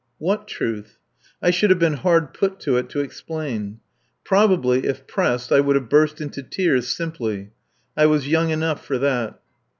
What 0.17 0.47
truth? 0.47 0.97
I 1.43 1.51
should 1.51 1.69
have 1.69 1.77
been 1.77 1.93
hard 2.01 2.33
put 2.33 2.59
to 2.61 2.75
it 2.77 2.89
to 2.89 3.01
explain. 3.01 3.81
Probably, 4.23 4.87
if 4.87 5.05
pressed, 5.05 5.51
I 5.51 5.59
would 5.59 5.75
have 5.75 5.89
burst 5.89 6.19
into 6.19 6.41
tears 6.41 6.87
simply. 6.87 7.51
I 7.95 8.07
was 8.07 8.27
young 8.27 8.49
enough 8.49 8.83
for 8.83 8.97
that. 8.97 9.39